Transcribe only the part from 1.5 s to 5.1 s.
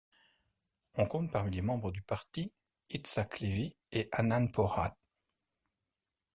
les membres du parti Yitzhak Levy et Hanan Porat.